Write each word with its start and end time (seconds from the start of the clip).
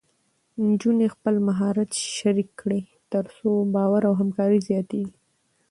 نجونې 0.67 1.07
خپل 1.15 1.35
مهارت 1.47 1.89
شریک 2.15 2.49
کړي، 2.61 2.81
تر 3.11 3.23
څو 3.37 3.49
باور 3.75 4.01
او 4.09 4.13
همکاري 4.21 4.59
زیاتېږي. 4.69 5.17